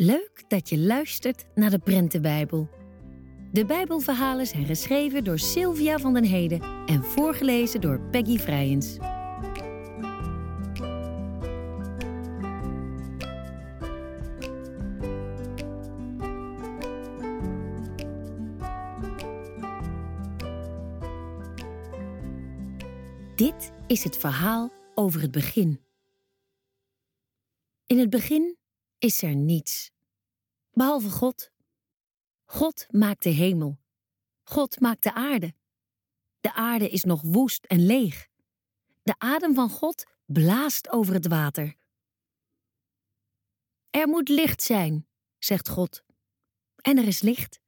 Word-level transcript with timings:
Leuk 0.00 0.44
dat 0.48 0.68
je 0.68 0.78
luistert 0.78 1.46
naar 1.54 1.70
de 1.70 1.78
Prentenbijbel. 1.78 2.68
De 3.52 3.64
Bijbelverhalen 3.64 4.46
zijn 4.46 4.66
geschreven 4.66 5.24
door 5.24 5.38
Sylvia 5.38 5.98
van 5.98 6.14
den 6.14 6.24
Heden 6.24 6.60
en 6.86 7.04
voorgelezen 7.04 7.80
door 7.80 8.00
Peggy 8.00 8.38
Vrijens. 8.38 8.96
Dit 23.34 23.72
is 23.86 24.04
het 24.04 24.16
verhaal 24.16 24.72
over 24.94 25.20
het 25.20 25.30
begin. 25.30 25.80
In 27.86 27.98
het 27.98 28.10
begin 28.10 28.57
is 28.98 29.22
er 29.22 29.34
niets, 29.34 29.90
behalve 30.70 31.10
God. 31.10 31.50
God 32.44 32.86
maakt 32.90 33.22
de 33.22 33.30
hemel. 33.30 33.78
God 34.42 34.80
maakt 34.80 35.02
de 35.02 35.14
aarde. 35.14 35.54
De 36.40 36.52
aarde 36.52 36.88
is 36.88 37.04
nog 37.04 37.22
woest 37.22 37.64
en 37.64 37.86
leeg. 37.86 38.28
De 39.02 39.14
adem 39.18 39.54
van 39.54 39.70
God 39.70 40.04
blaast 40.26 40.88
over 40.88 41.14
het 41.14 41.26
water. 41.26 41.76
Er 43.90 44.08
moet 44.08 44.28
licht 44.28 44.62
zijn, 44.62 45.08
zegt 45.38 45.68
God. 45.68 46.04
En 46.76 46.98
er 46.98 47.06
is 47.06 47.20
licht. 47.20 47.60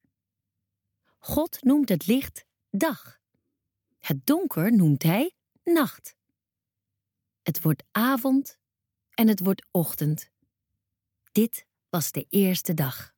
God 1.19 1.62
noemt 1.62 1.89
het 1.89 2.06
licht 2.06 2.45
dag. 2.70 3.19
Het 3.98 4.27
donker 4.27 4.73
noemt 4.73 5.03
hij 5.03 5.34
nacht. 5.62 6.17
Het 7.42 7.62
wordt 7.62 7.84
avond 7.91 8.59
en 9.11 9.28
het 9.28 9.41
wordt 9.41 9.67
ochtend. 9.70 10.30
Dit 11.33 11.66
was 11.89 12.12
de 12.12 12.27
eerste 12.29 12.75
dag. 12.75 13.15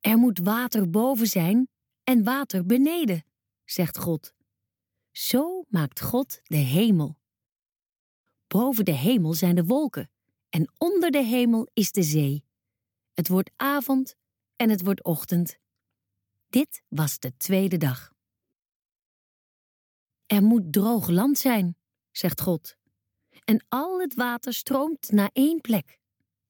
Er 0.00 0.18
moet 0.18 0.38
water 0.38 0.90
boven 0.90 1.26
zijn 1.26 1.68
en 2.02 2.24
water 2.24 2.66
beneden, 2.66 3.24
zegt 3.64 3.98
God. 3.98 4.34
Zo 5.10 5.64
maakt 5.68 6.00
God 6.00 6.40
de 6.42 6.56
hemel. 6.56 7.18
Boven 8.46 8.84
de 8.84 8.92
hemel 8.92 9.34
zijn 9.34 9.54
de 9.54 9.64
wolken 9.64 10.10
en 10.48 10.72
onder 10.78 11.10
de 11.10 11.22
hemel 11.22 11.68
is 11.72 11.92
de 11.92 12.02
zee. 12.02 12.44
Het 13.12 13.28
wordt 13.28 13.50
avond 13.56 14.16
en 14.56 14.70
het 14.70 14.82
wordt 14.82 15.04
ochtend. 15.04 15.58
Dit 16.48 16.82
was 16.88 17.18
de 17.18 17.36
tweede 17.36 17.76
dag. 17.76 18.12
Er 20.26 20.42
moet 20.42 20.72
droog 20.72 21.08
land 21.08 21.38
zijn, 21.38 21.76
zegt 22.10 22.40
God. 22.40 22.76
En 23.44 23.64
al 23.68 24.00
het 24.00 24.14
water 24.14 24.54
stroomt 24.54 25.10
naar 25.10 25.30
één 25.32 25.60
plek. 25.60 25.98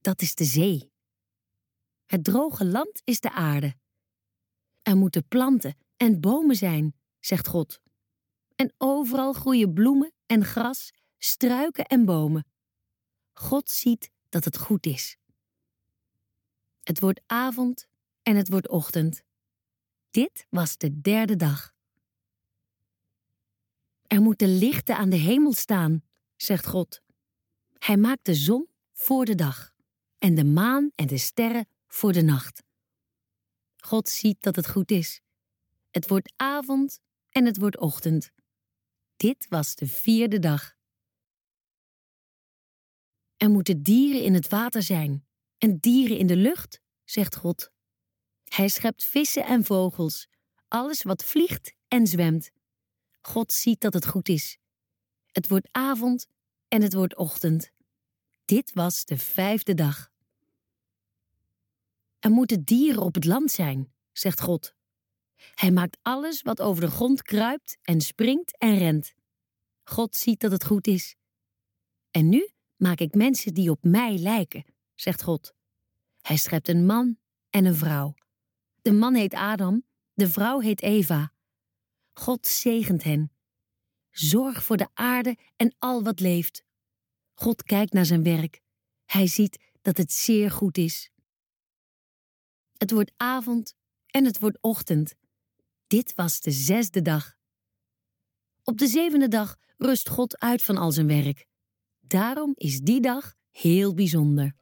Dat 0.00 0.22
is 0.22 0.34
de 0.34 0.44
zee. 0.44 0.92
Het 2.06 2.24
droge 2.24 2.64
land 2.64 3.00
is 3.04 3.20
de 3.20 3.30
aarde. 3.30 3.76
Er 4.82 4.96
moeten 4.96 5.28
planten 5.28 5.76
en 5.96 6.20
bomen 6.20 6.56
zijn, 6.56 6.94
zegt 7.20 7.46
God. 7.46 7.80
En 8.56 8.74
overal 8.78 9.32
groeien 9.32 9.72
bloemen 9.72 10.12
en 10.26 10.44
gras, 10.44 10.90
struiken 11.18 11.84
en 11.86 12.04
bomen. 12.04 12.46
God 13.32 13.70
ziet 13.70 14.10
dat 14.28 14.44
het 14.44 14.58
goed 14.58 14.86
is. 14.86 15.16
Het 16.82 17.00
wordt 17.00 17.20
avond 17.26 17.86
en 18.22 18.36
het 18.36 18.48
wordt 18.48 18.68
ochtend. 18.68 19.22
Dit 20.10 20.46
was 20.48 20.76
de 20.76 21.00
derde 21.00 21.36
dag. 21.36 21.72
Er 24.06 24.20
moeten 24.20 24.58
lichten 24.58 24.96
aan 24.96 25.10
de 25.10 25.16
hemel 25.16 25.52
staan, 25.52 26.02
zegt 26.36 26.66
God. 26.66 27.00
Hij 27.78 27.96
maakt 27.96 28.24
de 28.24 28.34
zon 28.34 28.68
voor 28.92 29.24
de 29.24 29.34
dag 29.34 29.74
en 30.18 30.34
de 30.34 30.44
maan 30.44 30.90
en 30.94 31.06
de 31.06 31.18
sterren 31.18 31.68
voor 31.86 32.12
de 32.12 32.22
nacht. 32.22 32.62
God 33.76 34.08
ziet 34.08 34.42
dat 34.42 34.56
het 34.56 34.68
goed 34.68 34.90
is. 34.90 35.20
Het 35.90 36.08
wordt 36.08 36.32
avond 36.36 37.00
en 37.30 37.44
het 37.44 37.56
wordt 37.56 37.78
ochtend. 37.78 38.30
Dit 39.16 39.46
was 39.48 39.74
de 39.74 39.86
vierde 39.86 40.38
dag. 40.38 40.74
Er 43.36 43.50
moeten 43.50 43.82
dieren 43.82 44.22
in 44.22 44.34
het 44.34 44.48
water 44.48 44.82
zijn 44.82 45.26
en 45.58 45.78
dieren 45.78 46.18
in 46.18 46.26
de 46.26 46.36
lucht, 46.36 46.80
zegt 47.04 47.36
God. 47.36 47.70
Hij 48.44 48.68
schept 48.68 49.04
vissen 49.04 49.44
en 49.44 49.64
vogels, 49.64 50.28
alles 50.68 51.02
wat 51.02 51.24
vliegt 51.24 51.74
en 51.88 52.06
zwemt. 52.06 52.50
God 53.20 53.52
ziet 53.52 53.80
dat 53.80 53.94
het 53.94 54.06
goed 54.06 54.28
is. 54.28 54.58
Het 55.34 55.48
wordt 55.48 55.68
avond 55.70 56.26
en 56.68 56.82
het 56.82 56.94
wordt 56.94 57.16
ochtend. 57.16 57.70
Dit 58.44 58.72
was 58.72 59.04
de 59.04 59.18
vijfde 59.18 59.74
dag. 59.74 60.10
Er 62.18 62.30
moeten 62.30 62.64
dieren 62.64 63.02
op 63.02 63.14
het 63.14 63.24
land 63.24 63.50
zijn, 63.50 63.92
zegt 64.12 64.40
God. 64.40 64.74
Hij 65.54 65.70
maakt 65.70 65.98
alles 66.02 66.42
wat 66.42 66.60
over 66.60 66.80
de 66.80 66.90
grond 66.90 67.22
kruipt 67.22 67.76
en 67.82 68.00
springt 68.00 68.58
en 68.58 68.78
rent. 68.78 69.14
God 69.82 70.16
ziet 70.16 70.40
dat 70.40 70.50
het 70.50 70.64
goed 70.64 70.86
is. 70.86 71.16
En 72.10 72.28
nu 72.28 72.48
maak 72.76 72.98
ik 72.98 73.14
mensen 73.14 73.54
die 73.54 73.70
op 73.70 73.84
mij 73.84 74.18
lijken, 74.18 74.64
zegt 74.94 75.22
God. 75.22 75.54
Hij 76.20 76.36
schept 76.36 76.68
een 76.68 76.86
man 76.86 77.18
en 77.50 77.64
een 77.64 77.76
vrouw. 77.76 78.14
De 78.82 78.92
man 78.92 79.14
heet 79.14 79.34
Adam, 79.34 79.84
de 80.12 80.28
vrouw 80.28 80.60
heet 80.60 80.82
Eva. 80.82 81.32
God 82.12 82.46
zegent 82.46 83.02
hen. 83.02 83.33
Zorg 84.14 84.64
voor 84.64 84.76
de 84.76 84.88
aarde 84.92 85.36
en 85.56 85.74
al 85.78 86.02
wat 86.02 86.20
leeft. 86.20 86.64
God 87.32 87.62
kijkt 87.62 87.92
naar 87.92 88.04
zijn 88.04 88.22
werk. 88.22 88.60
Hij 89.04 89.26
ziet 89.26 89.72
dat 89.82 89.96
het 89.96 90.12
zeer 90.12 90.50
goed 90.50 90.76
is. 90.76 91.10
Het 92.76 92.90
wordt 92.90 93.12
avond 93.16 93.74
en 94.06 94.24
het 94.24 94.38
wordt 94.38 94.58
ochtend. 94.60 95.14
Dit 95.86 96.14
was 96.14 96.40
de 96.40 96.50
zesde 96.50 97.02
dag. 97.02 97.34
Op 98.62 98.78
de 98.78 98.86
zevende 98.86 99.28
dag 99.28 99.56
rust 99.76 100.08
God 100.08 100.38
uit 100.38 100.62
van 100.62 100.76
al 100.76 100.92
zijn 100.92 101.06
werk. 101.06 101.46
Daarom 102.00 102.52
is 102.54 102.80
die 102.80 103.00
dag 103.00 103.34
heel 103.50 103.94
bijzonder. 103.94 104.54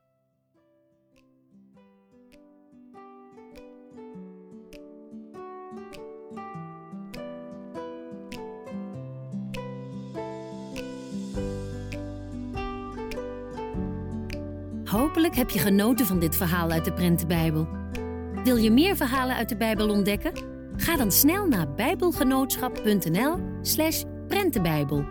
Hopelijk 14.93 15.37
heb 15.37 15.51
je 15.51 15.59
genoten 15.59 16.07
van 16.07 16.19
dit 16.19 16.37
verhaal 16.37 16.71
uit 16.71 16.85
de 16.85 16.93
Prentenbijbel. 16.93 17.69
Wil 18.45 18.57
je 18.57 18.71
meer 18.71 18.97
verhalen 18.97 19.37
uit 19.37 19.49
de 19.49 19.57
Bijbel 19.57 19.89
ontdekken? 19.89 20.33
Ga 20.77 20.97
dan 20.97 21.13
snel 21.13 21.47
naar 21.47 21.75
bijbelgenootschap.nl/slash 21.75 24.03
prentenbijbel. 24.29 25.05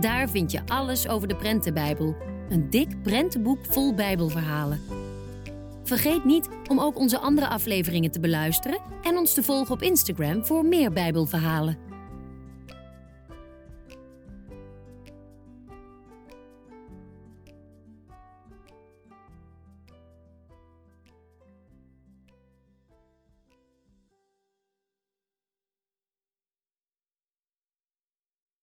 Daar 0.00 0.28
vind 0.28 0.52
je 0.52 0.60
alles 0.66 1.08
over 1.08 1.28
de 1.28 1.36
Prentenbijbel, 1.36 2.16
een 2.48 2.70
dik 2.70 3.02
prentenboek 3.02 3.58
vol 3.68 3.94
Bijbelverhalen. 3.94 4.80
Vergeet 5.84 6.24
niet 6.24 6.48
om 6.70 6.80
ook 6.80 6.98
onze 6.98 7.18
andere 7.18 7.48
afleveringen 7.48 8.10
te 8.10 8.20
beluisteren 8.20 8.80
en 9.02 9.16
ons 9.16 9.34
te 9.34 9.42
volgen 9.42 9.74
op 9.74 9.82
Instagram 9.82 10.44
voor 10.44 10.64
meer 10.64 10.92
Bijbelverhalen. 10.92 11.85